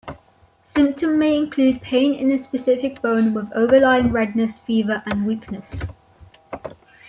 [0.63, 5.83] Symptom may include pain in a specific bone with overlying redness, fever, and weakness.